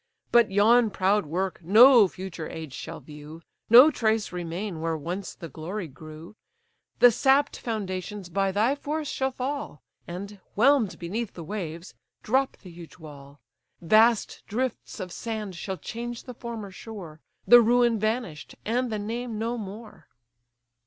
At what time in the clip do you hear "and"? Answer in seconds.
10.07-10.39, 18.65-18.91